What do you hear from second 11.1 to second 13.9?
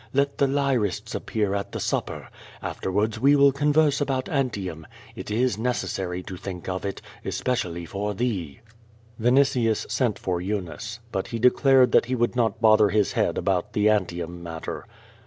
But he declared that he would not bother his head about the